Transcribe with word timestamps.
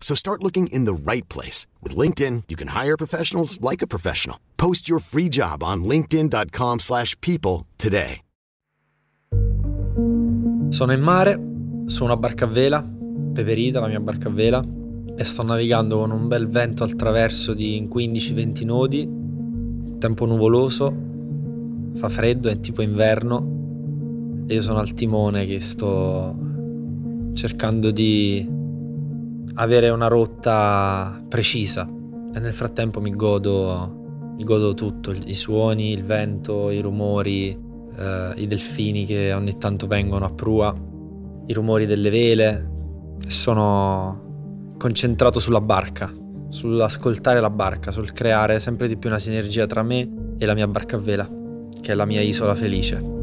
So 0.00 0.14
start 0.14 0.42
looking 0.42 0.68
in 0.68 0.84
the 0.84 0.94
right 0.94 1.28
place. 1.28 1.66
With 1.82 1.96
LinkedIn, 1.96 2.44
you 2.48 2.54
can 2.54 2.68
hire 2.68 2.96
professionals 2.96 3.60
like 3.60 3.82
a 3.82 3.88
professional. 3.88 4.38
Post 4.56 4.88
your 4.88 5.00
free 5.00 5.28
job 5.28 5.64
on 5.64 5.82
linkedin.com 5.82 6.78
slash 6.78 7.20
people 7.20 7.66
today. 7.76 8.20
Sono 10.68 10.92
in 10.92 11.00
mare, 11.00 11.40
su 11.86 12.04
una 12.04 12.16
barca 12.16 12.44
a 12.44 12.48
vela, 12.48 12.84
Peperita, 13.32 13.80
la 13.80 13.86
mia 13.86 14.00
barca 14.00 14.28
a 14.28 14.32
vela, 14.32 14.62
e 15.16 15.24
sto 15.24 15.42
navigando 15.42 15.98
con 15.98 16.10
un 16.10 16.26
bel 16.26 16.48
vento 16.48 16.82
al 16.82 16.94
traverso 16.96 17.54
di 17.54 17.88
15-20 17.90 18.64
nodi, 18.64 19.08
tempo 19.98 20.26
nuvoloso, 20.26 20.94
fa 21.94 22.08
freddo, 22.08 22.48
è 22.48 22.58
tipo 22.58 22.82
inverno, 22.82 24.44
e 24.48 24.54
io 24.54 24.60
sono 24.60 24.80
al 24.80 24.92
timone 24.92 25.44
che 25.44 25.60
sto 25.60 26.36
cercando 27.34 27.90
di 27.92 28.46
avere 29.56 29.88
una 29.90 30.08
rotta 30.08 31.22
precisa 31.28 31.88
e 32.32 32.38
nel 32.38 32.52
frattempo 32.52 33.00
mi 33.00 33.14
godo, 33.14 34.34
mi 34.36 34.44
godo 34.44 34.74
tutto, 34.74 35.12
i 35.12 35.34
suoni, 35.34 35.92
il 35.92 36.04
vento, 36.04 36.70
i 36.70 36.80
rumori, 36.80 37.50
eh, 37.96 38.32
i 38.36 38.46
delfini 38.46 39.04
che 39.04 39.32
ogni 39.32 39.56
tanto 39.56 39.86
vengono 39.86 40.26
a 40.26 40.32
prua, 40.32 40.74
i 41.46 41.52
rumori 41.52 41.86
delle 41.86 42.10
vele. 42.10 42.70
Sono 43.26 44.74
concentrato 44.76 45.40
sulla 45.40 45.62
barca, 45.62 46.12
sull'ascoltare 46.50 47.40
la 47.40 47.50
barca, 47.50 47.90
sul 47.90 48.12
creare 48.12 48.60
sempre 48.60 48.88
di 48.88 48.98
più 48.98 49.08
una 49.08 49.18
sinergia 49.18 49.66
tra 49.66 49.82
me 49.82 50.34
e 50.38 50.44
la 50.44 50.54
mia 50.54 50.68
barca 50.68 50.96
a 50.96 51.00
vela, 51.00 51.26
che 51.80 51.92
è 51.92 51.94
la 51.94 52.04
mia 52.04 52.20
isola 52.20 52.54
felice. 52.54 53.15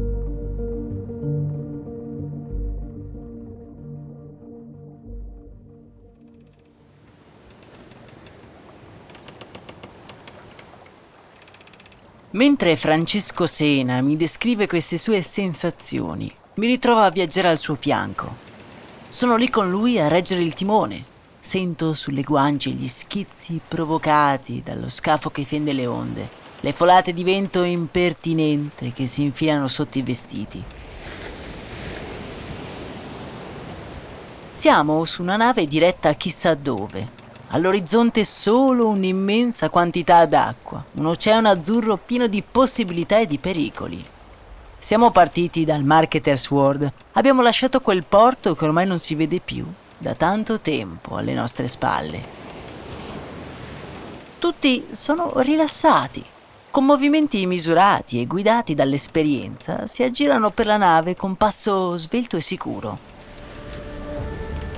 Mentre 12.34 12.74
Francesco 12.74 13.46
Sena 13.46 14.00
mi 14.00 14.16
descrive 14.16 14.66
queste 14.66 14.98
sue 14.98 15.22
sensazioni, 15.22 16.34
mi 16.54 16.66
ritrovo 16.66 17.02
a 17.02 17.10
viaggiare 17.10 17.46
al 17.46 17.60
suo 17.60 17.76
fianco. 17.76 18.34
Sono 19.06 19.36
lì 19.36 19.48
con 19.48 19.70
lui 19.70 20.00
a 20.00 20.08
reggere 20.08 20.42
il 20.42 20.52
timone. 20.52 21.04
Sento 21.38 21.94
sulle 21.94 22.22
guance 22.22 22.70
gli 22.70 22.88
schizzi 22.88 23.60
provocati 23.66 24.62
dallo 24.64 24.88
scafo 24.88 25.30
che 25.30 25.44
fende 25.44 25.72
le 25.72 25.86
onde, 25.86 26.28
le 26.58 26.72
folate 26.72 27.12
di 27.12 27.22
vento 27.22 27.62
impertinente 27.62 28.92
che 28.92 29.06
si 29.06 29.22
infilano 29.22 29.68
sotto 29.68 29.98
i 29.98 30.02
vestiti. 30.02 30.60
Siamo 34.50 35.04
su 35.04 35.22
una 35.22 35.36
nave 35.36 35.68
diretta 35.68 36.12
chissà 36.14 36.54
dove, 36.54 37.22
All'orizzonte 37.54 38.24
solo 38.24 38.88
un'immensa 38.88 39.68
quantità 39.68 40.26
d'acqua, 40.26 40.84
un 40.94 41.06
oceano 41.06 41.48
azzurro 41.48 41.96
pieno 41.96 42.26
di 42.26 42.42
possibilità 42.42 43.20
e 43.20 43.26
di 43.26 43.38
pericoli. 43.38 44.04
Siamo 44.76 45.12
partiti 45.12 45.64
dal 45.64 45.84
Marketers 45.84 46.50
World, 46.50 46.92
abbiamo 47.12 47.42
lasciato 47.42 47.80
quel 47.80 48.02
porto 48.02 48.56
che 48.56 48.64
ormai 48.64 48.88
non 48.88 48.98
si 48.98 49.14
vede 49.14 49.38
più 49.38 49.64
da 49.96 50.14
tanto 50.14 50.58
tempo 50.58 51.14
alle 51.14 51.32
nostre 51.32 51.68
spalle. 51.68 52.24
Tutti 54.40 54.88
sono 54.90 55.34
rilassati, 55.36 56.24
con 56.72 56.84
movimenti 56.84 57.46
misurati 57.46 58.20
e 58.20 58.26
guidati 58.26 58.74
dall'esperienza, 58.74 59.86
si 59.86 60.02
aggirano 60.02 60.50
per 60.50 60.66
la 60.66 60.76
nave 60.76 61.14
con 61.14 61.36
passo 61.36 61.96
svelto 61.98 62.36
e 62.36 62.40
sicuro. 62.40 62.98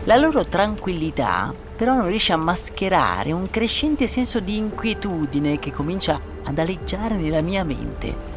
La 0.05 0.17
loro 0.17 0.45
tranquillità 0.45 1.65
però 1.77 1.95
non 1.95 2.07
riesce 2.07 2.33
a 2.33 2.37
mascherare 2.37 3.33
un 3.33 3.51
crescente 3.51 4.07
senso 4.07 4.41
di 4.41 4.57
inquietudine 4.57 5.59
che 5.59 5.73
comincia 5.73 6.19
ad 6.45 6.59
aleggiare 6.59 7.15
nella 7.15 7.43
mia 7.43 7.65
mente. 7.65 8.35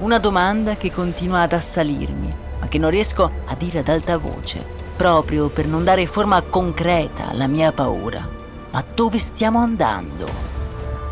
Una 0.00 0.18
domanda 0.18 0.76
che 0.76 0.90
continua 0.90 1.42
ad 1.42 1.52
assalirmi, 1.52 2.34
ma 2.58 2.66
che 2.68 2.78
non 2.78 2.90
riesco 2.90 3.30
a 3.46 3.54
dire 3.54 3.78
ad 3.78 3.88
alta 3.88 4.16
voce, 4.16 4.64
proprio 4.96 5.48
per 5.48 5.66
non 5.66 5.84
dare 5.84 6.06
forma 6.06 6.42
concreta 6.42 7.28
alla 7.28 7.46
mia 7.46 7.70
paura. 7.70 8.26
Ma 8.70 8.84
dove 8.94 9.18
stiamo 9.18 9.58
andando? 9.58 10.26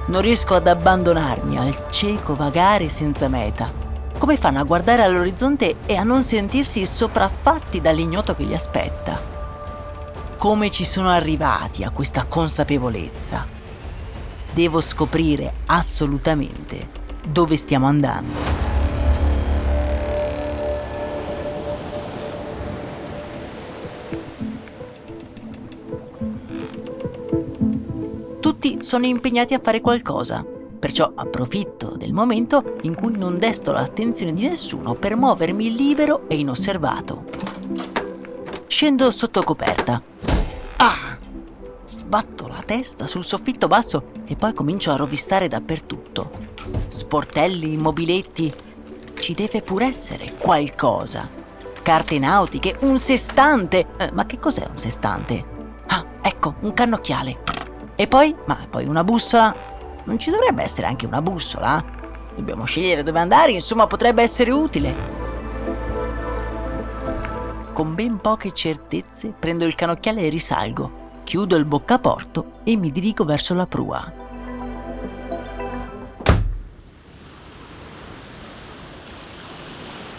Non 0.07 0.21
riesco 0.21 0.55
ad 0.55 0.67
abbandonarmi 0.67 1.59
al 1.59 1.91
cieco 1.91 2.35
vagare 2.35 2.89
senza 2.89 3.29
meta. 3.29 3.71
Come 4.19 4.37
fanno 4.37 4.59
a 4.59 4.65
guardare 4.65 5.03
all'orizzonte 5.03 5.77
e 5.87 5.95
a 5.95 6.03
non 6.03 6.25
sentirsi 6.25 6.85
sopraffatti 6.85 7.81
dall'ignoto 7.81 8.35
che 8.35 8.43
li 8.43 8.55
aspetta? 8.55 9.38
Come 10.39 10.71
ci 10.71 10.85
sono 10.85 11.11
arrivati 11.11 11.83
a 11.83 11.91
questa 11.91 12.25
consapevolezza. 12.25 13.45
Devo 14.55 14.81
scoprire 14.81 15.53
assolutamente 15.67 16.89
dove 17.27 17.57
stiamo 17.57 17.87
andando. 17.87 18.67
Tutti 28.39 28.79
sono 28.81 29.07
impegnati 29.07 29.55
a 29.55 29.61
fare 29.61 29.81
qualcosa, 29.81 30.45
perciò 30.79 31.11
approfitto 31.17 31.97
del 31.97 32.13
momento 32.13 32.77
in 32.83 32.95
cui 32.95 33.19
non 33.19 33.39
desto 33.41 33.73
l'attenzione 33.73 34.33
di 34.33 34.49
nessuno 34.49 34.95
per 34.95 35.17
muovermi 35.17 35.75
libero 35.75 36.29
e 36.29 36.39
inosservato. 36.39 37.25
Scendo 38.69 39.11
sotto 39.11 39.43
coperta 39.43 40.01
Ah! 40.81 41.17
Sbatto 41.85 42.47
la 42.47 42.63
testa 42.65 43.09
sul 43.09 43.25
soffitto 43.25 43.67
basso 43.67 44.13
e 44.27 44.37
poi 44.37 44.55
comincio 44.55 44.93
a 44.93 44.97
rovistare 44.97 45.49
dappertutto. 45.49 46.31
Sportelli, 46.89 47.77
mobiletti. 47.77 48.53
Ci 49.19 49.35
deve 49.35 49.61
pure 49.63 49.87
essere 49.87 50.35
qualcosa. 50.39 51.29
Carte 51.83 52.19
nautiche, 52.21 52.77
un 52.81 52.97
sestante. 52.99 53.87
Eh, 53.97 54.11
ma 54.13 54.25
che 54.27 54.39
cos'è 54.39 54.69
un 54.71 54.79
sestante? 54.79 55.45
Ah, 55.89 56.05
ecco, 56.23 56.55
un 56.61 56.73
cannocchiale. 56.73 57.39
E 57.97 58.07
poi? 58.07 58.35
Ma 58.45 58.59
poi 58.71 58.85
una 58.85 59.03
bussola? 59.03 59.53
Non 60.05 60.19
ci 60.19 60.31
dovrebbe 60.31 60.63
essere 60.63 60.87
anche 60.87 61.07
una 61.07 61.21
bussola? 61.21 61.83
Dobbiamo 62.37 62.65
scegliere 62.67 63.03
dove 63.03 63.19
andare, 63.19 63.51
insomma 63.51 63.89
potrebbe 63.89 64.23
essere 64.23 64.53
utile 64.53 65.18
con 67.79 67.95
ben 67.95 68.21
poche 68.21 68.51
certezze 68.51 69.29
prendo 69.29 69.65
il 69.65 69.77
canocchiale 69.77 70.23
e 70.23 70.29
risalgo, 70.31 71.21
chiudo 71.23 71.55
il 71.55 71.65
boccaporto 71.65 72.55
e 72.65 72.75
mi 72.75 72.91
dirigo 72.91 73.25
verso 73.25 73.55
la 73.55 73.67
prua. 73.69 74.13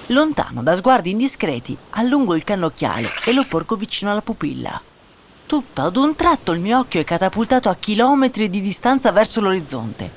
Lontano 0.05 0.63
da 0.63 0.73
sguardi 0.77 1.09
indiscreti, 1.09 1.77
allungo 1.89 2.33
il 2.33 2.45
cannocchiale 2.45 3.09
e 3.25 3.33
lo 3.33 3.43
porgo 3.43 3.75
vicino 3.75 4.09
alla 4.09 4.21
pupilla. 4.21 4.81
Tutto 5.45 5.81
ad 5.81 5.97
un 5.97 6.15
tratto 6.15 6.53
il 6.53 6.61
mio 6.61 6.79
occhio 6.79 7.01
è 7.01 7.03
catapultato 7.03 7.67
a 7.67 7.75
chilometri 7.75 8.49
di 8.49 8.61
distanza 8.61 9.11
verso 9.11 9.41
l'orizzonte. 9.41 10.09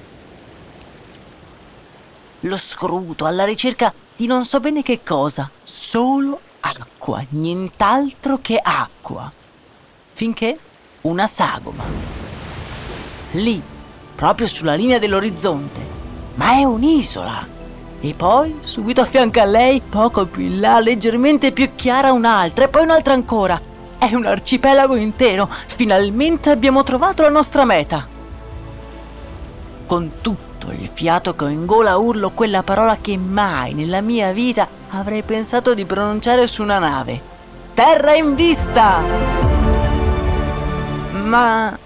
Lo 2.42 2.56
scruto 2.56 3.24
alla 3.24 3.44
ricerca 3.44 3.92
di 4.14 4.28
non 4.28 4.44
so 4.44 4.60
bene 4.60 4.84
che 4.84 5.00
cosa, 5.02 5.50
solo 5.64 6.41
acqua, 6.78 7.24
nient'altro 7.30 8.38
che 8.40 8.60
acqua. 8.62 9.30
Finché 10.12 10.58
una 11.02 11.26
sagoma. 11.26 11.84
Lì, 13.32 13.62
proprio 14.14 14.46
sulla 14.46 14.74
linea 14.74 14.98
dell'orizzonte. 14.98 15.80
Ma 16.34 16.52
è 16.52 16.64
un'isola. 16.64 17.46
E 18.00 18.14
poi, 18.14 18.58
subito 18.60 19.00
a 19.00 19.04
fianco 19.04 19.40
a 19.40 19.44
lei, 19.44 19.80
poco 19.80 20.26
più 20.26 20.42
in 20.42 20.60
là, 20.60 20.80
leggermente 20.80 21.52
più 21.52 21.70
chiara, 21.74 22.12
un'altra, 22.12 22.64
e 22.64 22.68
poi 22.68 22.82
un'altra 22.82 23.14
ancora. 23.14 23.60
È 23.98 24.12
un 24.14 24.26
arcipelago 24.26 24.96
intero. 24.96 25.48
Finalmente 25.66 26.50
abbiamo 26.50 26.82
trovato 26.82 27.22
la 27.22 27.28
nostra 27.28 27.64
meta. 27.64 28.06
Con 29.86 30.10
tutto 30.20 30.51
il 30.70 30.88
fiato 30.92 31.34
che 31.34 31.44
ho 31.44 31.48
in 31.48 31.66
gola 31.66 31.96
urlo 31.96 32.30
quella 32.30 32.62
parola 32.62 32.98
che 33.00 33.16
mai 33.16 33.74
nella 33.74 34.00
mia 34.00 34.30
vita 34.32 34.68
avrei 34.90 35.22
pensato 35.22 35.74
di 35.74 35.84
pronunciare 35.84 36.46
su 36.46 36.62
una 36.62 36.78
nave. 36.78 37.20
Terra 37.74 38.14
in 38.14 38.34
vista! 38.34 39.00
Ma... 41.24 41.76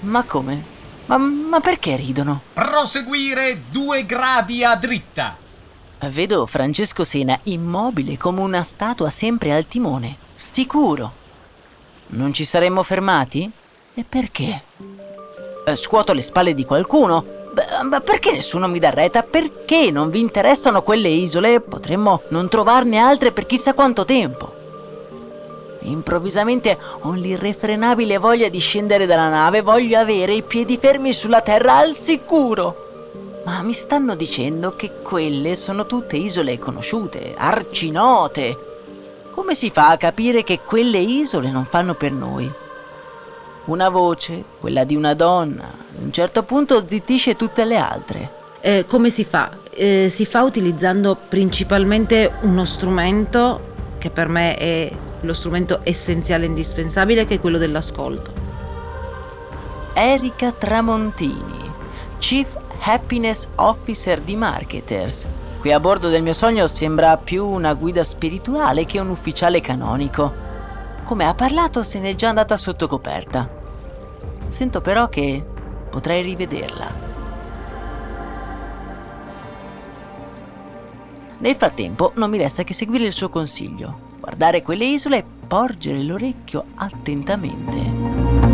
ma 0.00 0.22
come? 0.24 0.62
Ma, 1.06 1.16
ma 1.16 1.60
perché 1.60 1.96
ridono? 1.96 2.42
Proseguire 2.52 3.62
due 3.70 4.04
gradi 4.04 4.64
a 4.64 4.74
dritta. 4.74 5.36
Vedo 6.10 6.46
Francesco 6.46 7.04
Sena 7.04 7.38
immobile 7.44 8.18
come 8.18 8.40
una 8.40 8.64
statua 8.64 9.08
sempre 9.08 9.54
al 9.54 9.68
timone. 9.68 10.16
Sicuro. 10.34 11.12
Non 12.08 12.32
ci 12.32 12.44
saremmo 12.44 12.82
fermati? 12.82 13.50
E 13.94 14.04
perché? 14.08 14.62
Eh, 15.64 15.76
scuoto 15.76 16.12
le 16.12 16.20
spalle 16.20 16.54
di 16.54 16.64
qualcuno? 16.64 17.41
Ma 17.82 18.00
perché 18.00 18.32
nessuno 18.32 18.66
mi 18.66 18.78
dà 18.78 18.90
retta? 18.90 19.22
Perché 19.22 19.90
non 19.90 20.08
vi 20.08 20.20
interessano 20.20 20.82
quelle 20.82 21.08
isole? 21.08 21.60
Potremmo 21.60 22.22
non 22.28 22.48
trovarne 22.48 22.96
altre 22.96 23.32
per 23.32 23.44
chissà 23.44 23.74
quanto 23.74 24.04
tempo. 24.06 24.60
Improvvisamente 25.80 26.78
ho 27.00 27.12
l'irrefrenabile 27.12 28.18
voglia 28.18 28.48
di 28.48 28.58
scendere 28.58 29.04
dalla 29.04 29.28
nave, 29.28 29.62
voglio 29.62 29.98
avere 29.98 30.32
i 30.32 30.42
piedi 30.42 30.78
fermi 30.78 31.12
sulla 31.12 31.40
terra 31.42 31.76
al 31.76 31.92
sicuro. 31.92 32.76
Ma 33.44 33.60
mi 33.62 33.72
stanno 33.72 34.14
dicendo 34.14 34.74
che 34.76 34.90
quelle 35.02 35.56
sono 35.56 35.84
tutte 35.84 36.16
isole 36.16 36.58
conosciute, 36.58 37.34
arcinote. 37.36 38.56
Come 39.32 39.54
si 39.54 39.70
fa 39.70 39.88
a 39.88 39.96
capire 39.96 40.44
che 40.44 40.60
quelle 40.64 40.98
isole 40.98 41.50
non 41.50 41.64
fanno 41.64 41.94
per 41.94 42.12
noi? 42.12 42.50
Una 43.64 43.88
voce, 43.90 44.42
quella 44.58 44.82
di 44.82 44.96
una 44.96 45.14
donna, 45.14 45.64
ad 45.64 46.02
un 46.02 46.12
certo 46.12 46.42
punto 46.42 46.84
zittisce 46.86 47.36
tutte 47.36 47.64
le 47.64 47.76
altre. 47.76 48.30
Eh, 48.60 48.86
come 48.88 49.08
si 49.08 49.24
fa? 49.24 49.50
Eh, 49.70 50.08
si 50.10 50.26
fa 50.26 50.42
utilizzando 50.42 51.16
principalmente 51.28 52.32
uno 52.40 52.64
strumento 52.64 53.70
che 53.98 54.10
per 54.10 54.26
me 54.26 54.56
è 54.56 54.92
lo 55.20 55.32
strumento 55.32 55.78
essenziale 55.84 56.44
e 56.44 56.48
indispensabile, 56.48 57.24
che 57.24 57.34
è 57.34 57.40
quello 57.40 57.58
dell'ascolto. 57.58 58.32
Erika 59.92 60.50
Tramontini, 60.50 61.70
Chief 62.18 62.56
Happiness 62.80 63.46
Officer 63.56 64.20
di 64.20 64.34
Marketers. 64.34 65.26
Qui 65.60 65.70
a 65.70 65.78
bordo 65.78 66.08
del 66.08 66.22
mio 66.22 66.32
sogno 66.32 66.66
sembra 66.66 67.16
più 67.16 67.46
una 67.46 67.74
guida 67.74 68.02
spirituale 68.02 68.86
che 68.86 68.98
un 68.98 69.10
ufficiale 69.10 69.60
canonico. 69.60 70.50
Come 71.12 71.26
ha 71.26 71.34
parlato 71.34 71.82
se 71.82 71.98
n'è 72.00 72.14
già 72.14 72.30
andata 72.30 72.56
sotto 72.56 72.88
coperta. 72.88 73.46
Sento 74.46 74.80
però 74.80 75.10
che 75.10 75.44
potrei 75.90 76.22
rivederla. 76.22 76.90
Nel 81.36 81.54
frattempo 81.54 82.12
non 82.14 82.30
mi 82.30 82.38
resta 82.38 82.64
che 82.64 82.72
seguire 82.72 83.04
il 83.04 83.12
suo 83.12 83.28
consiglio, 83.28 84.16
guardare 84.20 84.62
quelle 84.62 84.86
isole 84.86 85.18
e 85.18 85.24
porgere 85.46 86.02
l'orecchio 86.02 86.64
attentamente. 86.76 88.51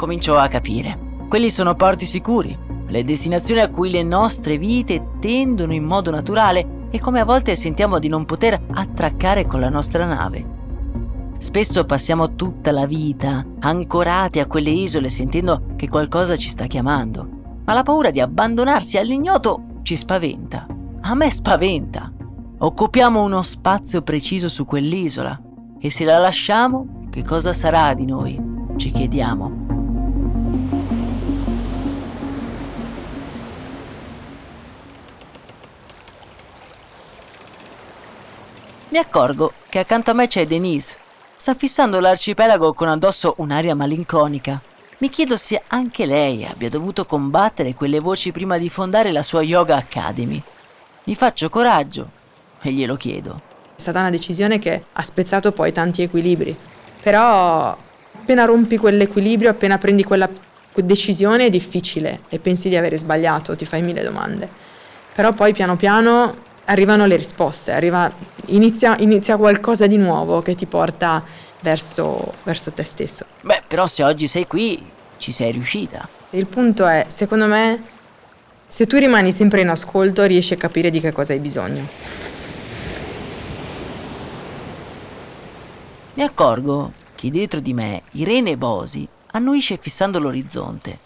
Comincio 0.00 0.38
a 0.38 0.48
capire. 0.48 0.98
Quelli 1.28 1.50
sono 1.50 1.74
porti 1.74 2.06
sicuri, 2.06 2.56
le 2.86 3.04
destinazioni 3.04 3.60
a 3.60 3.68
cui 3.68 3.90
le 3.90 4.02
nostre 4.02 4.56
vite 4.56 5.18
tendono 5.20 5.74
in 5.74 5.84
modo 5.84 6.10
naturale 6.10 6.86
e 6.90 6.98
come 6.98 7.20
a 7.20 7.26
volte 7.26 7.54
sentiamo 7.54 7.98
di 7.98 8.08
non 8.08 8.24
poter 8.24 8.58
attraccare 8.72 9.44
con 9.44 9.60
la 9.60 9.68
nostra 9.68 10.06
nave. 10.06 10.42
Spesso 11.36 11.84
passiamo 11.84 12.34
tutta 12.34 12.72
la 12.72 12.86
vita 12.86 13.44
ancorati 13.58 14.40
a 14.40 14.46
quelle 14.46 14.70
isole 14.70 15.10
sentendo 15.10 15.74
che 15.76 15.90
qualcosa 15.90 16.34
ci 16.34 16.48
sta 16.48 16.64
chiamando, 16.64 17.28
ma 17.66 17.74
la 17.74 17.82
paura 17.82 18.10
di 18.10 18.20
abbandonarsi 18.20 18.96
all'ignoto 18.96 19.80
ci 19.82 19.96
spaventa. 19.96 20.66
A 21.02 21.14
me 21.14 21.30
spaventa. 21.30 22.10
Occupiamo 22.56 23.22
uno 23.22 23.42
spazio 23.42 24.00
preciso 24.00 24.48
su 24.48 24.64
quell'isola 24.64 25.38
e 25.78 25.90
se 25.90 26.06
la 26.06 26.16
lasciamo, 26.16 27.06
che 27.10 27.22
cosa 27.22 27.52
sarà 27.52 27.92
di 27.92 28.06
noi? 28.06 28.40
Ci 28.76 28.92
chiediamo. 28.92 29.69
Mi 38.90 38.98
accorgo 38.98 39.52
che 39.68 39.78
accanto 39.78 40.10
a 40.10 40.14
me 40.14 40.26
c'è 40.26 40.48
Denise. 40.48 40.96
Sta 41.36 41.54
fissando 41.54 42.00
l'arcipelago 42.00 42.72
con 42.72 42.88
addosso 42.88 43.34
un'aria 43.36 43.76
malinconica. 43.76 44.60
Mi 44.98 45.08
chiedo 45.08 45.36
se 45.36 45.62
anche 45.68 46.06
lei 46.06 46.44
abbia 46.44 46.68
dovuto 46.68 47.04
combattere 47.04 47.74
quelle 47.74 48.00
voci 48.00 48.32
prima 48.32 48.58
di 48.58 48.68
fondare 48.68 49.12
la 49.12 49.22
sua 49.22 49.42
Yoga 49.42 49.76
Academy. 49.76 50.42
Mi 51.04 51.14
faccio 51.14 51.48
coraggio 51.48 52.10
e 52.60 52.72
glielo 52.72 52.96
chiedo. 52.96 53.40
È 53.76 53.80
stata 53.80 54.00
una 54.00 54.10
decisione 54.10 54.58
che 54.58 54.86
ha 54.92 55.02
spezzato 55.02 55.52
poi 55.52 55.70
tanti 55.70 56.02
equilibri. 56.02 56.56
Però 57.00 57.76
appena 58.16 58.44
rompi 58.44 58.76
quell'equilibrio, 58.76 59.50
appena 59.50 59.78
prendi 59.78 60.02
quella 60.02 60.28
decisione 60.74 61.46
è 61.46 61.50
difficile 61.50 62.22
e 62.28 62.40
pensi 62.40 62.68
di 62.68 62.74
avere 62.74 62.96
sbagliato, 62.96 63.54
ti 63.54 63.66
fai 63.66 63.82
mille 63.82 64.02
domande. 64.02 64.48
Però 65.14 65.32
poi 65.32 65.52
piano 65.52 65.76
piano 65.76 66.48
arrivano 66.70 67.06
le 67.06 67.16
risposte, 67.16 67.72
arriva, 67.72 68.10
inizia, 68.46 68.96
inizia, 68.98 69.36
qualcosa 69.36 69.86
di 69.88 69.96
nuovo 69.96 70.40
che 70.40 70.54
ti 70.54 70.66
porta 70.66 71.22
verso, 71.60 72.34
verso 72.44 72.70
te 72.70 72.84
stesso. 72.84 73.26
Beh, 73.40 73.62
però 73.66 73.86
se 73.86 74.04
oggi 74.04 74.28
sei 74.28 74.46
qui, 74.46 74.80
ci 75.18 75.32
sei 75.32 75.50
riuscita. 75.50 76.08
Il 76.30 76.46
punto 76.46 76.86
è, 76.86 77.06
secondo 77.08 77.46
me, 77.46 77.82
se 78.66 78.86
tu 78.86 78.98
rimani 78.98 79.32
sempre 79.32 79.62
in 79.62 79.68
ascolto, 79.68 80.24
riesci 80.24 80.54
a 80.54 80.56
capire 80.56 80.90
di 80.90 81.00
che 81.00 81.10
cosa 81.10 81.32
hai 81.32 81.40
bisogno. 81.40 81.88
Mi 86.14 86.22
accorgo 86.22 86.92
che 87.16 87.30
dietro 87.30 87.60
di 87.60 87.74
me 87.74 88.02
Irene 88.12 88.56
Bosi 88.56 89.06
annuisce 89.32 89.76
fissando 89.80 90.20
l'orizzonte. 90.20 90.98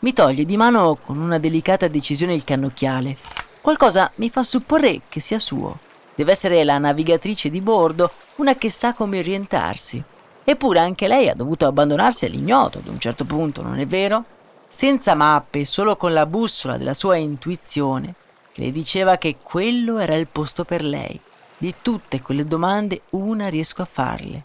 Mi 0.00 0.12
toglie 0.12 0.44
di 0.44 0.56
mano 0.56 0.98
con 1.02 1.18
una 1.18 1.38
delicata 1.38 1.88
decisione 1.88 2.34
il 2.34 2.44
cannocchiale 2.44 3.16
Qualcosa 3.64 4.12
mi 4.16 4.28
fa 4.28 4.42
supporre 4.42 5.00
che 5.08 5.20
sia 5.20 5.38
suo. 5.38 5.78
Deve 6.14 6.32
essere 6.32 6.62
la 6.64 6.76
navigatrice 6.76 7.48
di 7.48 7.62
bordo, 7.62 8.10
una 8.36 8.56
che 8.56 8.68
sa 8.68 8.92
come 8.92 9.20
orientarsi. 9.20 10.04
Eppure 10.44 10.80
anche 10.80 11.08
lei 11.08 11.30
ha 11.30 11.34
dovuto 11.34 11.66
abbandonarsi 11.66 12.26
all'ignoto 12.26 12.80
ad 12.80 12.88
un 12.88 13.00
certo 13.00 13.24
punto, 13.24 13.62
non 13.62 13.78
è 13.78 13.86
vero? 13.86 14.22
Senza 14.68 15.14
mappe, 15.14 15.64
solo 15.64 15.96
con 15.96 16.12
la 16.12 16.26
bussola 16.26 16.76
della 16.76 16.92
sua 16.92 17.16
intuizione, 17.16 18.14
che 18.52 18.64
le 18.64 18.70
diceva 18.70 19.16
che 19.16 19.38
quello 19.42 19.96
era 19.96 20.14
il 20.14 20.26
posto 20.26 20.64
per 20.64 20.84
lei. 20.84 21.18
Di 21.56 21.74
tutte 21.80 22.20
quelle 22.20 22.44
domande 22.44 23.00
una 23.12 23.48
riesco 23.48 23.80
a 23.80 23.88
farle. 23.90 24.44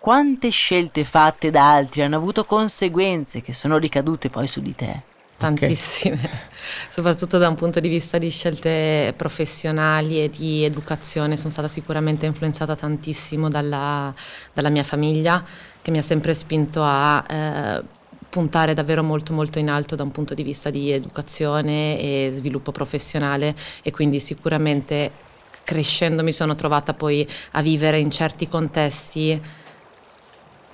Quante 0.00 0.48
scelte 0.48 1.04
fatte 1.04 1.50
da 1.50 1.72
altri 1.72 2.02
hanno 2.02 2.16
avuto 2.16 2.44
conseguenze 2.44 3.42
che 3.42 3.52
sono 3.52 3.76
ricadute 3.76 4.28
poi 4.28 4.48
su 4.48 4.60
di 4.60 4.74
te? 4.74 5.14
Tantissime, 5.38 6.14
okay. 6.14 6.30
soprattutto 6.88 7.36
da 7.36 7.48
un 7.48 7.56
punto 7.56 7.78
di 7.78 7.88
vista 7.88 8.16
di 8.16 8.30
scelte 8.30 9.12
professionali 9.16 10.22
e 10.22 10.30
di 10.30 10.64
educazione. 10.64 11.36
Sono 11.36 11.50
stata 11.50 11.68
sicuramente 11.68 12.24
influenzata 12.24 12.74
tantissimo 12.74 13.48
dalla, 13.48 14.14
dalla 14.52 14.70
mia 14.70 14.82
famiglia, 14.82 15.44
che 15.82 15.90
mi 15.90 15.98
ha 15.98 16.02
sempre 16.02 16.32
spinto 16.32 16.82
a 16.82 17.24
eh, 17.28 17.82
puntare 18.30 18.74
davvero 18.74 19.02
molto 19.02 19.32
molto 19.32 19.58
in 19.58 19.68
alto 19.68 19.94
da 19.94 20.02
un 20.02 20.10
punto 20.10 20.34
di 20.34 20.42
vista 20.42 20.70
di 20.70 20.90
educazione 20.90 21.98
e 22.00 22.30
sviluppo 22.32 22.72
professionale 22.72 23.54
e 23.82 23.90
quindi 23.90 24.20
sicuramente 24.20 25.24
crescendo 25.64 26.22
mi 26.22 26.32
sono 26.32 26.54
trovata 26.54 26.94
poi 26.94 27.26
a 27.52 27.62
vivere 27.62 27.98
in 27.98 28.10
certi 28.10 28.48
contesti 28.48 29.40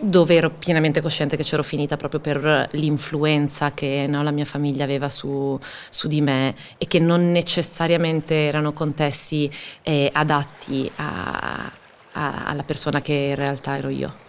dove 0.02 0.34
ero 0.34 0.50
pienamente 0.50 1.00
cosciente 1.00 1.36
che 1.36 1.44
c'ero 1.44 1.62
finita 1.62 1.96
proprio 1.96 2.18
per 2.18 2.68
l'influenza 2.72 3.72
che 3.72 4.06
no, 4.08 4.22
la 4.24 4.32
mia 4.32 4.44
famiglia 4.44 4.82
aveva 4.82 5.08
su, 5.08 5.58
su, 5.88 6.08
di 6.08 6.20
me 6.20 6.56
e 6.76 6.88
che 6.88 6.98
non 6.98 7.30
necessariamente 7.30 8.34
erano 8.34 8.72
contesti 8.72 9.50
eh, 9.82 10.10
adatti 10.12 10.90
a, 10.96 11.70
a, 12.12 12.44
alla 12.46 12.64
persona 12.64 13.00
che 13.00 13.12
in 13.12 13.34
realtà 13.36 13.76
ero 13.76 13.88
io. 13.88 14.21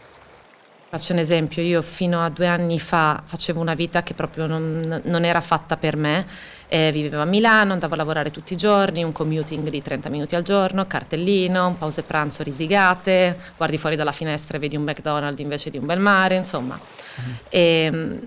Faccio 0.93 1.13
un 1.13 1.17
esempio, 1.17 1.63
io 1.63 1.81
fino 1.81 2.23
a 2.23 2.29
due 2.29 2.45
anni 2.45 2.79
fa 2.79 3.23
facevo 3.25 3.59
una 3.59 3.73
vita 3.73 4.03
che 4.03 4.13
proprio 4.13 4.45
non, 4.45 5.01
non 5.05 5.25
era 5.25 5.41
fatta 5.41 5.75
per 5.75 5.95
me, 5.95 6.27
eh, 6.67 6.91
vivevo 6.91 7.19
a 7.19 7.25
Milano, 7.25 7.73
andavo 7.73 7.95
a 7.95 7.97
lavorare 7.97 8.29
tutti 8.29 8.53
i 8.53 8.57
giorni, 8.57 9.03
un 9.03 9.11
commuting 9.11 9.69
di 9.69 9.81
30 9.81 10.09
minuti 10.09 10.35
al 10.35 10.43
giorno, 10.43 10.85
cartellino, 10.85 11.77
pause 11.79 12.03
pranzo 12.03 12.43
risigate, 12.43 13.39
guardi 13.57 13.79
fuori 13.79 13.95
dalla 13.95 14.11
finestra 14.11 14.57
e 14.57 14.59
vedi 14.59 14.75
un 14.75 14.83
McDonald's 14.83 15.41
invece 15.41 15.71
di 15.71 15.79
un 15.79 15.87
bel 15.87 15.97
mare, 15.97 16.35
insomma. 16.35 16.79
Mm. 16.79 17.31
E, 17.49 17.59
e 17.59 18.19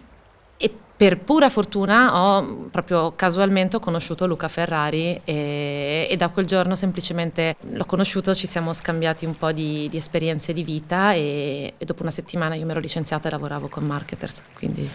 per 0.97 1.19
pura 1.19 1.50
fortuna 1.50 2.17
ho 2.19 2.69
proprio 2.71 3.12
casualmente 3.15 3.76
ho 3.76 3.81
conosciuto 3.81 4.26
Luca 4.26 4.49
Ferrari 4.49 5.21
e, 5.25 6.07
e, 6.11 6.17
da 6.17 6.31
quel 6.31 6.47
giorno 6.47 6.75
semplicemente 6.75 7.57
l'ho 7.61 7.85
conosciuto, 7.85 8.35
ci 8.35 8.47
siamo 8.47 8.73
scambiati 8.73 9.26
un 9.26 9.37
po' 9.37 9.53
di, 9.53 9.88
di 9.91 9.97
esperienze 9.99 10.55
di 10.55 10.65
vita 10.65 11.12
e, 11.12 11.75
e, 11.76 11.85
dopo 11.85 12.00
una 12.00 12.11
settimana 12.11 12.55
io 12.55 12.65
mi 12.65 12.71
ero 12.71 12.81
licenziata 12.81 13.29
e 13.29 13.31
lavoravo 13.31 13.69
con 13.69 13.85
marketers, 13.85 14.43
quindi 14.55 14.88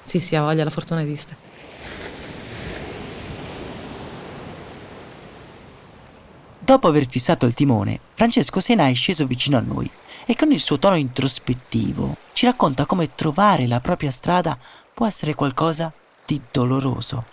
sì 0.00 0.18
sì, 0.18 0.34
ha 0.34 0.42
voglia, 0.42 0.64
la 0.64 0.70
fortuna 0.70 1.02
esiste. 1.02 1.46
Dopo 6.58 6.88
aver 6.88 7.06
fissato 7.06 7.46
il 7.46 7.54
timone, 7.54 8.00
Francesco 8.12 8.58
Sena 8.58 8.88
è 8.88 8.94
sceso 8.94 9.24
vicino 9.24 9.56
a 9.56 9.60
noi 9.60 9.88
e 10.26 10.34
con 10.34 10.50
il 10.52 10.58
suo 10.58 10.78
tono 10.78 10.96
introspettivo 10.96 12.16
ci 12.34 12.44
racconta 12.44 12.84
come 12.84 13.14
trovare 13.14 13.66
la 13.66 13.80
propria 13.80 14.10
strada 14.10 14.58
può 14.98 15.06
essere 15.06 15.36
qualcosa 15.36 15.92
di 16.26 16.40
doloroso. 16.50 17.24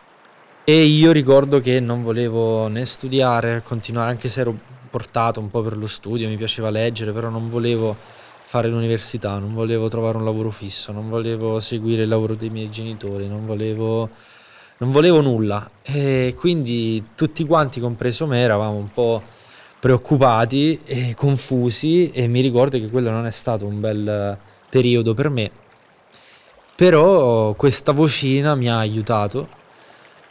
E 0.65 0.83
io 0.83 1.11
ricordo 1.11 1.59
che 1.61 1.79
non 1.79 2.03
volevo 2.03 2.67
né 2.67 2.85
studiare, 2.85 3.63
continuare 3.65 4.11
anche 4.11 4.29
se 4.29 4.41
ero 4.41 4.55
portato 4.91 5.39
un 5.39 5.49
po' 5.49 5.63
per 5.63 5.75
lo 5.75 5.87
studio, 5.87 6.27
mi 6.27 6.37
piaceva 6.37 6.69
leggere, 6.69 7.11
però 7.11 7.29
non 7.29 7.49
volevo 7.49 7.97
fare 8.43 8.67
l'università, 8.67 9.39
non 9.39 9.55
volevo 9.55 9.87
trovare 9.87 10.17
un 10.17 10.25
lavoro 10.25 10.51
fisso, 10.51 10.91
non 10.91 11.09
volevo 11.09 11.59
seguire 11.59 12.03
il 12.03 12.07
lavoro 12.07 12.35
dei 12.35 12.51
miei 12.51 12.69
genitori, 12.69 13.27
non 13.27 13.47
volevo, 13.47 14.09
non 14.77 14.91
volevo 14.91 15.21
nulla. 15.21 15.67
E 15.81 16.35
quindi 16.37 17.03
tutti 17.15 17.47
quanti, 17.47 17.79
compreso 17.79 18.27
me, 18.27 18.41
eravamo 18.41 18.75
un 18.75 18.91
po' 18.91 19.23
preoccupati 19.79 20.81
e 20.85 21.15
confusi 21.15 22.11
e 22.11 22.27
mi 22.27 22.41
ricordo 22.41 22.77
che 22.77 22.91
quello 22.91 23.09
non 23.09 23.25
è 23.25 23.31
stato 23.31 23.65
un 23.65 23.79
bel 23.79 24.37
periodo 24.69 25.15
per 25.15 25.31
me 25.31 25.63
però 26.75 27.53
questa 27.53 27.91
vocina 27.91 28.55
mi 28.55 28.69
ha 28.69 28.77
aiutato 28.77 29.47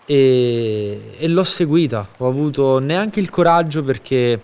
e, 0.06 1.12
e 1.16 1.28
l'ho 1.28 1.42
seguita. 1.42 2.08
Ho 2.18 2.28
avuto 2.28 2.78
neanche 2.78 3.20
il 3.20 3.30
coraggio 3.30 3.82
perché 3.82 4.40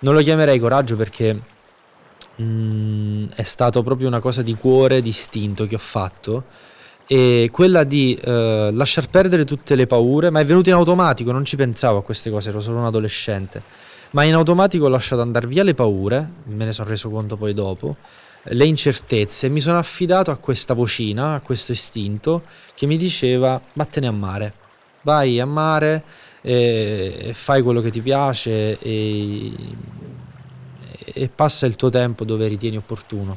non 0.00 0.14
lo 0.14 0.20
chiamerei 0.20 0.58
coraggio 0.58 0.96
perché 0.96 1.40
mm, 2.40 3.26
è 3.34 3.42
stato 3.42 3.82
proprio 3.82 4.08
una 4.08 4.20
cosa 4.20 4.42
di 4.42 4.54
cuore, 4.54 5.02
di 5.02 5.10
istinto 5.10 5.66
che 5.66 5.74
ho 5.74 5.80
fatto 5.80 6.44
e 7.10 7.48
quella 7.50 7.84
di 7.84 8.14
eh, 8.22 8.70
lasciar 8.70 9.08
perdere 9.08 9.46
tutte 9.46 9.74
le 9.74 9.86
paure, 9.86 10.28
ma 10.28 10.40
è 10.40 10.44
venuto 10.44 10.68
in 10.68 10.74
automatico, 10.74 11.32
non 11.32 11.42
ci 11.46 11.56
pensavo 11.56 11.98
a 11.98 12.02
queste 12.02 12.30
cose, 12.30 12.50
ero 12.50 12.60
solo 12.60 12.76
un 12.76 12.84
adolescente, 12.84 13.62
ma 14.10 14.24
in 14.24 14.34
automatico 14.34 14.84
ho 14.84 14.88
lasciato 14.88 15.22
andare 15.22 15.46
via 15.46 15.62
le 15.62 15.72
paure, 15.72 16.30
me 16.44 16.66
ne 16.66 16.72
sono 16.72 16.86
reso 16.86 17.08
conto 17.08 17.38
poi 17.38 17.54
dopo, 17.54 17.96
le 18.50 18.64
incertezze, 18.64 19.48
mi 19.48 19.60
sono 19.60 19.78
affidato 19.78 20.30
a 20.30 20.36
questa 20.36 20.74
vocina, 20.74 21.34
a 21.34 21.40
questo 21.40 21.72
istinto 21.72 22.44
che 22.74 22.86
mi 22.86 22.96
diceva 22.96 23.60
vattene 23.74 24.06
a 24.06 24.12
mare, 24.12 24.54
vai 25.02 25.40
a 25.40 25.46
mare 25.46 26.04
e, 26.40 27.30
fai 27.34 27.62
quello 27.62 27.80
che 27.80 27.90
ti 27.90 28.00
piace 28.00 28.78
e, 28.78 29.52
e 31.04 31.28
passa 31.28 31.66
il 31.66 31.76
tuo 31.76 31.90
tempo 31.90 32.24
dove 32.24 32.46
ritieni 32.48 32.76
opportuno. 32.76 33.36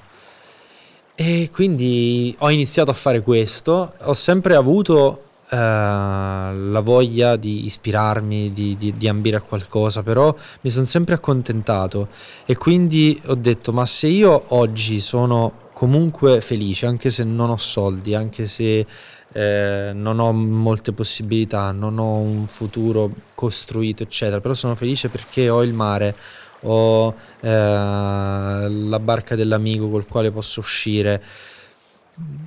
E 1.15 1.49
quindi 1.51 2.35
ho 2.39 2.49
iniziato 2.49 2.89
a 2.89 2.95
fare 2.95 3.21
questo, 3.21 3.93
ho 3.99 4.13
sempre 4.13 4.55
avuto 4.55 5.25
eh, 5.51 5.57
la 5.57 6.79
voglia 6.81 7.35
di 7.35 7.65
ispirarmi, 7.65 8.53
di, 8.53 8.77
di, 8.77 8.93
di, 8.95 9.07
ambire 9.09 9.35
a 9.35 9.41
qualcosa, 9.41 10.01
però 10.01 10.33
mi 10.61 10.69
sono 10.69 10.85
sempre 10.85 11.15
accontentato. 11.15 12.07
E 12.45 12.55
quindi 12.55 13.19
ho 13.25 13.35
detto 13.35 13.73
ma 13.73 13.85
se 13.85 14.07
io 14.07 14.43
oggi 14.55 15.01
sono 15.01 15.69
comunque 15.73 16.39
felice, 16.39 16.85
anche 16.85 17.09
se 17.09 17.25
non 17.25 17.49
ho 17.49 17.57
soldi, 17.57 18.15
anche 18.15 18.47
se 18.47 18.85
eh, 19.33 19.91
non 19.93 20.19
ho 20.19 20.31
molte 20.31 20.93
possibilità, 20.93 21.71
non 21.71 21.99
ho 21.99 22.15
un 22.17 22.47
futuro 22.47 23.11
costruito, 23.35 24.03
eccetera, 24.03 24.39
però 24.39 24.53
sono 24.53 24.75
felice 24.75 25.09
perché 25.09 25.49
ho 25.49 25.63
il 25.63 25.73
mare, 25.73 26.15
ho 26.61 27.13
eh, 27.41 27.49
la 27.49 28.99
barca 28.99 29.35
dell'amico 29.35 29.89
col 29.89 30.05
quale 30.07 30.31
posso 30.31 30.61
uscire 30.61 31.21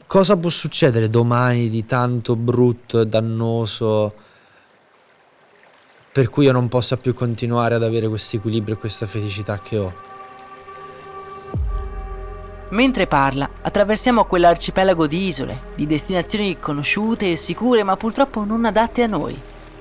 cosa 0.07 0.37
può 0.37 0.51
succedere 0.51 1.09
domani 1.11 1.69
di 1.69 1.85
tanto 1.87 2.37
brutto 2.37 3.01
e 3.01 3.07
dannoso 3.07 4.15
per 6.13 6.31
cui 6.31 6.45
io 6.45 6.53
non 6.53 6.69
possa 6.69 6.97
più 6.97 7.15
continuare 7.15 7.75
ad 7.75 7.83
avere 7.83 8.07
questo 8.07 8.37
equilibrio 8.37 8.77
e 8.77 8.79
questa 8.79 9.07
felicità 9.07 9.59
che 9.59 9.79
ho? 9.79 9.93
Mentre 12.69 13.07
parla, 13.07 13.49
attraversiamo 13.63 14.25
quell'arcipelago 14.25 15.07
di 15.07 15.27
isole, 15.27 15.61
di 15.75 15.87
destinazioni 15.87 16.59
conosciute 16.61 17.33
e 17.33 17.37
sicure 17.37 17.83
ma 17.83 17.97
purtroppo 17.97 18.45
non 18.45 18.65
adatte 18.65 19.03
a 19.03 19.09
noi. 19.09 19.37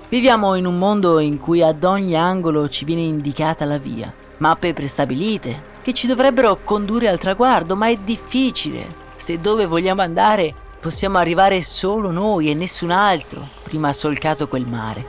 Viviamo 0.09 0.55
in 0.55 0.65
un 0.65 0.77
mondo 0.77 1.19
in 1.19 1.39
cui 1.39 1.61
ad 1.61 1.83
ogni 1.83 2.15
angolo 2.15 2.67
ci 2.67 2.85
viene 2.85 3.01
indicata 3.01 3.65
la 3.65 3.77
via, 3.77 4.11
mappe 4.37 4.73
prestabilite 4.73 5.71
che 5.83 5.93
ci 5.93 6.07
dovrebbero 6.07 6.59
condurre 6.63 7.09
al 7.09 7.19
traguardo, 7.19 7.75
ma 7.75 7.89
è 7.89 7.97
difficile 7.97 9.01
se 9.23 9.39
dove 9.39 9.67
vogliamo 9.67 10.01
andare 10.01 10.53
possiamo 10.81 11.17
arrivare 11.17 11.61
solo 11.61 12.11
noi 12.11 12.51
e 12.51 12.53
nessun 12.53 12.91
altro 12.91 13.47
prima 13.63 13.87
ha 13.87 13.93
solcato 13.93 14.49
quel 14.49 14.67
mare. 14.67 15.05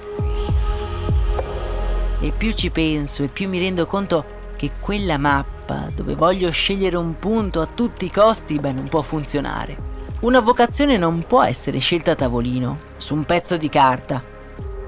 E 2.20 2.30
più 2.30 2.52
ci 2.52 2.70
penso 2.70 3.24
e 3.24 3.26
più 3.26 3.48
mi 3.48 3.58
rendo 3.58 3.86
conto 3.86 4.24
che 4.54 4.70
quella 4.78 5.18
mappa 5.18 5.88
dove 5.92 6.14
voglio 6.14 6.48
scegliere 6.52 6.94
un 6.94 7.18
punto 7.18 7.60
a 7.60 7.66
tutti 7.66 8.04
i 8.04 8.10
costi, 8.12 8.60
beh, 8.60 8.70
non 8.70 8.86
può 8.86 9.02
funzionare. 9.02 9.76
Una 10.20 10.38
vocazione 10.38 10.96
non 10.96 11.24
può 11.26 11.42
essere 11.42 11.78
scelta 11.78 12.12
a 12.12 12.14
tavolino, 12.14 12.78
su 12.98 13.16
un 13.16 13.24
pezzo 13.24 13.56
di 13.56 13.68
carta, 13.68 14.22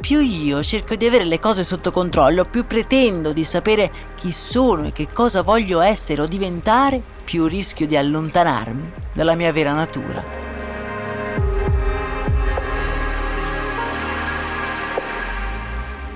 più 0.00 0.20
io 0.20 0.62
cerco 0.62 0.94
di 0.94 1.04
avere 1.04 1.24
le 1.24 1.40
cose 1.40 1.64
sotto 1.64 1.90
controllo, 1.90 2.44
più 2.44 2.64
pretendo 2.64 3.32
di 3.32 3.42
sapere 3.42 3.90
chi 4.14 4.30
sono 4.30 4.86
e 4.86 4.92
che 4.92 5.08
cosa 5.12 5.42
voglio 5.42 5.80
essere 5.80 6.22
o 6.22 6.26
diventare, 6.26 7.14
più 7.26 7.48
rischio 7.48 7.88
di 7.88 7.96
allontanarmi 7.96 8.92
dalla 9.12 9.34
mia 9.34 9.50
vera 9.50 9.72
natura. 9.72 10.22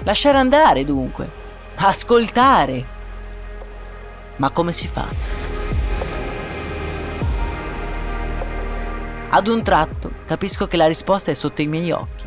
Lasciare 0.05 0.39
andare 0.39 0.85
dunque, 0.85 1.29
ascoltare. 1.75 2.85
Ma 4.37 4.51
come 4.51 4.71
si 4.71 4.87
fa? 4.87 5.09
Ad 9.31 9.49
un 9.49 9.63
tratto 9.65 10.13
capisco 10.27 10.69
che 10.69 10.77
la 10.77 10.87
risposta 10.87 11.33
è 11.33 11.35
sotto 11.35 11.61
i 11.61 11.67
miei 11.67 11.91
occhi. 11.91 12.25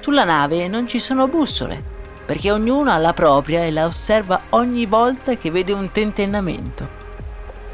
Sulla 0.00 0.24
nave 0.24 0.66
non 0.66 0.88
ci 0.88 0.98
sono 0.98 1.28
bussole, 1.28 1.80
perché 2.26 2.50
ognuno 2.50 2.90
ha 2.90 2.98
la 2.98 3.12
propria 3.12 3.62
e 3.62 3.70
la 3.70 3.86
osserva 3.86 4.40
ogni 4.50 4.86
volta 4.86 5.36
che 5.36 5.52
vede 5.52 5.72
un 5.72 5.92
tentennamento. 5.92 6.97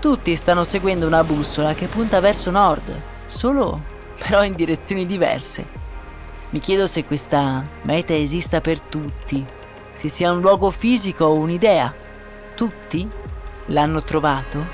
Tutti 0.04 0.36
stanno 0.36 0.64
seguendo 0.64 1.06
una 1.06 1.24
bussola 1.24 1.72
che 1.72 1.86
punta 1.86 2.20
verso 2.20 2.50
nord, 2.50 3.00
solo 3.24 3.80
però 4.18 4.44
in 4.44 4.54
direzioni 4.54 5.06
diverse. 5.06 5.64
Mi 6.50 6.60
chiedo 6.60 6.86
se 6.86 7.06
questa 7.06 7.64
meta 7.80 8.12
esista 8.12 8.60
per 8.60 8.80
tutti, 8.80 9.42
se 9.96 10.10
sia 10.10 10.30
un 10.30 10.40
luogo 10.40 10.70
fisico 10.70 11.24
o 11.24 11.32
un'idea. 11.32 11.90
Tutti 12.54 13.08
l'hanno 13.68 14.02
trovato? 14.02 14.66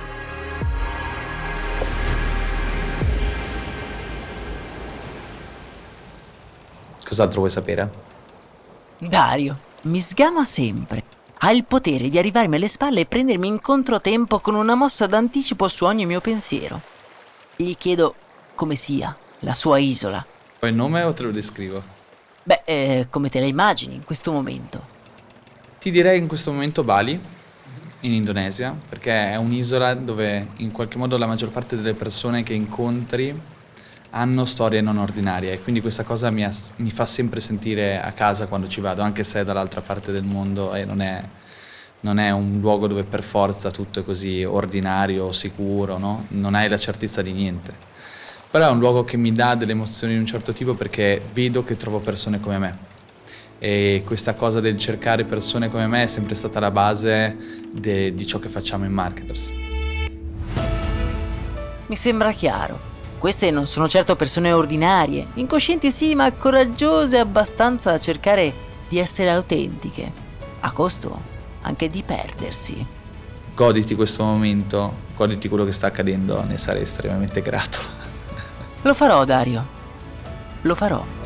Cos'altro 7.06 7.38
vuoi 7.38 7.50
sapere? 7.52 7.88
Dario, 8.98 9.56
mi 9.82 10.00
sgama 10.00 10.44
sempre. 10.44 11.09
Ha 11.42 11.52
il 11.52 11.64
potere 11.64 12.10
di 12.10 12.18
arrivarmi 12.18 12.56
alle 12.56 12.68
spalle 12.68 13.00
e 13.00 13.06
prendermi 13.06 13.46
in 13.46 13.62
controtempo 13.62 14.40
con 14.40 14.54
una 14.54 14.74
mossa 14.74 15.06
d'anticipo 15.06 15.68
su 15.68 15.86
ogni 15.86 16.04
mio 16.04 16.20
pensiero. 16.20 16.82
Gli 17.56 17.74
chiedo 17.78 18.14
come 18.54 18.76
sia 18.76 19.16
la 19.38 19.54
sua 19.54 19.78
isola. 19.78 20.22
Vuoi 20.58 20.70
il 20.70 20.76
nome 20.76 21.02
o 21.02 21.14
te 21.14 21.22
lo 21.22 21.30
descrivo? 21.30 21.82
Beh, 22.42 22.60
eh, 22.66 23.06
come 23.08 23.30
te 23.30 23.40
la 23.40 23.46
immagini 23.46 23.94
in 23.94 24.04
questo 24.04 24.32
momento? 24.32 24.84
Ti 25.78 25.90
direi 25.90 26.18
in 26.18 26.26
questo 26.26 26.52
momento 26.52 26.84
Bali, 26.84 27.18
in 28.00 28.12
Indonesia, 28.12 28.76
perché 28.86 29.30
è 29.30 29.36
un'isola 29.36 29.94
dove 29.94 30.48
in 30.56 30.72
qualche 30.72 30.98
modo 30.98 31.16
la 31.16 31.26
maggior 31.26 31.48
parte 31.48 31.74
delle 31.74 31.94
persone 31.94 32.42
che 32.42 32.52
incontri 32.52 33.34
hanno 34.10 34.44
storie 34.44 34.80
non 34.80 34.98
ordinarie 34.98 35.52
e 35.52 35.60
quindi 35.60 35.80
questa 35.80 36.02
cosa 36.02 36.30
mi, 36.30 36.42
ha, 36.42 36.50
mi, 36.76 36.90
fa 36.90 37.06
sempre 37.06 37.40
sentire 37.40 38.00
a 38.00 38.12
casa 38.12 38.46
quando 38.46 38.66
ci 38.66 38.80
vado, 38.80 39.02
anche 39.02 39.22
se 39.22 39.40
è 39.40 39.44
dall'altra 39.44 39.80
parte 39.80 40.10
del 40.10 40.24
mondo 40.24 40.74
e 40.74 40.84
non 40.84 41.00
è, 41.00 41.22
non 42.00 42.18
è 42.18 42.30
un 42.30 42.58
luogo 42.60 42.86
dove 42.88 43.04
per 43.04 43.22
forza 43.22 43.70
tutto 43.70 44.00
è 44.00 44.04
così 44.04 44.42
ordinario, 44.44 45.30
sicuro, 45.32 45.98
no? 45.98 46.26
non 46.30 46.54
hai 46.54 46.68
la 46.68 46.78
certezza 46.78 47.22
di 47.22 47.32
niente. 47.32 47.88
Però 48.50 48.66
è 48.66 48.70
un 48.70 48.80
luogo 48.80 49.04
che 49.04 49.16
mi 49.16 49.30
dà 49.30 49.54
delle 49.54 49.72
emozioni 49.72 50.14
di 50.14 50.18
un 50.18 50.26
certo 50.26 50.52
tipo 50.52 50.74
perché 50.74 51.22
vedo 51.32 51.62
che 51.62 51.76
trovo 51.76 52.00
persone 52.00 52.40
come 52.40 52.58
me. 52.58 52.78
E 53.60 54.02
questa 54.04 54.34
cosa 54.34 54.58
del 54.58 54.76
cercare 54.76 55.22
persone 55.22 55.70
come 55.70 55.86
me 55.86 56.02
è 56.02 56.06
sempre 56.08 56.34
stata 56.34 56.58
la 56.58 56.72
base 56.72 57.36
de, 57.70 58.12
di 58.12 58.26
ciò 58.26 58.40
che 58.40 58.48
facciamo 58.48 58.84
in 58.86 58.92
Marketers. 58.92 59.52
Mi 61.86 61.96
sembra 61.96 62.32
chiaro 62.32 62.89
Queste 63.20 63.50
non 63.50 63.66
sono 63.66 63.86
certo 63.86 64.16
persone 64.16 64.50
ordinarie, 64.50 65.26
incoscienti 65.34 65.90
sì, 65.90 66.14
ma 66.14 66.32
coraggiose 66.32 67.18
abbastanza 67.18 67.90
da 67.90 67.98
cercare 67.98 68.50
di 68.88 68.98
essere 68.98 69.30
autentiche, 69.30 70.10
a 70.60 70.72
costo 70.72 71.20
anche 71.60 71.90
di 71.90 72.02
perdersi. 72.02 72.86
Goditi 73.54 73.94
questo 73.94 74.24
momento, 74.24 74.94
goditi 75.14 75.50
quello 75.50 75.66
che 75.66 75.72
sta 75.72 75.88
accadendo, 75.88 76.42
ne 76.44 76.56
sarei 76.56 76.80
estremamente 76.80 77.42
grato. 77.42 77.78
Lo 78.80 78.94
farò, 78.94 79.22
Dario. 79.26 79.66
Lo 80.62 80.74
farò. 80.74 81.19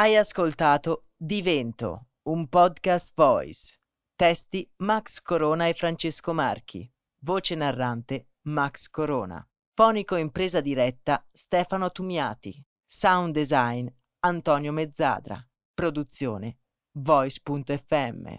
Hai 0.00 0.14
ascoltato 0.14 1.06
Divento, 1.16 2.10
un 2.28 2.46
podcast 2.46 3.12
voice. 3.16 3.80
Testi 4.14 4.64
Max 4.76 5.20
Corona 5.20 5.66
e 5.66 5.74
Francesco 5.74 6.32
Marchi. 6.32 6.88
Voce 7.24 7.56
narrante 7.56 8.28
Max 8.42 8.88
Corona. 8.90 9.44
Fonico 9.74 10.14
impresa 10.14 10.60
diretta 10.60 11.26
Stefano 11.32 11.90
Tumiati. 11.90 12.64
Sound 12.86 13.34
design 13.34 13.88
Antonio 14.20 14.70
Mezzadra. 14.70 15.44
Produzione 15.74 16.58
Voice.fm. 16.92 18.36